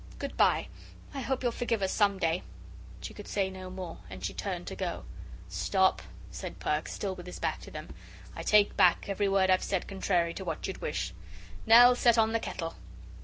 Good 0.17 0.35
bye. 0.35 0.67
I 1.13 1.19
hope 1.21 1.43
you'll 1.43 1.51
forgive 1.51 1.83
us 1.83 1.93
some 1.93 2.17
day" 2.17 2.41
She 3.01 3.13
could 3.13 3.27
say 3.27 3.51
no 3.51 3.69
more, 3.69 3.99
and 4.09 4.25
she 4.25 4.33
turned 4.33 4.65
to 4.65 4.75
go. 4.75 5.05
"Stop," 5.47 6.01
said 6.31 6.57
Perks, 6.57 6.91
still 6.91 7.13
with 7.13 7.27
his 7.27 7.37
back 7.37 7.61
to 7.61 7.69
them; 7.69 7.93
"I 8.35 8.41
take 8.41 8.75
back 8.75 9.07
every 9.07 9.29
word 9.29 9.51
I've 9.51 9.61
said 9.61 9.87
contrary 9.87 10.33
to 10.33 10.43
what 10.43 10.65
you'd 10.65 10.81
wish. 10.81 11.13
Nell, 11.67 11.93
set 11.93 12.17
on 12.17 12.31
the 12.33 12.39
kettle." 12.39 12.77